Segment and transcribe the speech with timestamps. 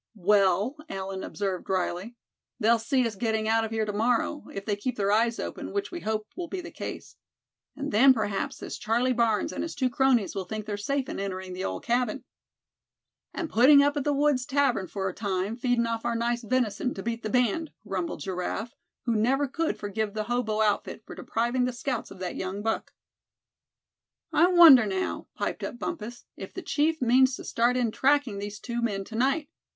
[0.15, 2.15] "Well," Allan observed, drily,
[2.59, 5.73] "they'll see us getting out of here to morrow, if they keep their eyes open,
[5.73, 7.17] which we hope will be the case.
[7.75, 11.19] And then perhaps this Charlie Barnes and his two cronies will think they're safe in
[11.19, 12.23] entering the old cabin."
[13.31, 16.95] "And putting up at the woods' tavern for a time, feedin' off our nice venison,
[16.95, 18.73] to beat the band," grumbled Giraffe,
[19.05, 22.91] who never could forgive the hobo outfit for depriving the scouts of that young buck.
[24.33, 28.59] "I wonder, now," piped up Bumpus, "if the chief means to start in tracking these
[28.59, 29.47] two men tonight?